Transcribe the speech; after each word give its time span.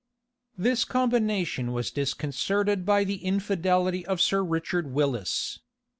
This 0.57 0.83
combination 0.83 1.73
was 1.73 1.91
disconcerted 1.91 2.87
by 2.87 3.03
the 3.03 3.23
infidelity 3.23 4.03
of 4.03 4.19
Sir 4.19 4.43
Richard 4.43 4.91
Willis. 4.91 5.59